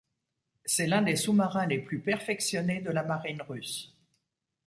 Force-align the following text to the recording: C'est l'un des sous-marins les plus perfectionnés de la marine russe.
C'est 0.65 0.87
l'un 0.87 1.03
des 1.03 1.15
sous-marins 1.15 1.67
les 1.67 1.77
plus 1.77 1.99
perfectionnés 2.01 2.81
de 2.81 2.89
la 2.89 3.03
marine 3.03 3.43
russe. 3.43 3.93